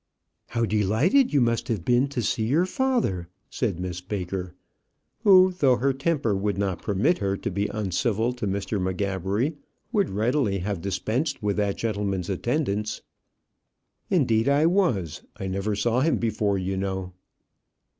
"How 0.47 0.65
delighted 0.65 1.31
you 1.31 1.41
must 1.41 1.67
have 1.67 1.85
been 1.85 2.07
to 2.07 2.23
see 2.23 2.47
your 2.47 2.65
father!" 2.65 3.29
said 3.51 3.79
Miss 3.79 4.01
Baker, 4.01 4.55
who, 5.19 5.51
though 5.51 5.75
her 5.75 5.93
temper 5.93 6.35
would 6.35 6.57
not 6.57 6.81
permit 6.81 7.19
her 7.19 7.37
to 7.37 7.51
be 7.51 7.67
uncivil 7.67 8.33
to 8.33 8.47
Mr. 8.47 8.81
M'Gabbery, 8.81 9.57
would 9.91 10.09
readily 10.09 10.57
have 10.57 10.81
dispensed 10.81 11.43
with 11.43 11.57
that 11.57 11.77
gentleman's 11.77 12.31
attendance. 12.31 13.01
"Indeed, 14.09 14.49
I 14.49 14.65
was. 14.65 15.21
I 15.37 15.45
never 15.45 15.75
saw 15.75 15.99
him 16.01 16.17
before, 16.17 16.57
you 16.57 16.77
know." 16.77 17.13